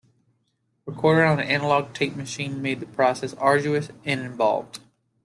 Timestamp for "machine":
2.15-2.59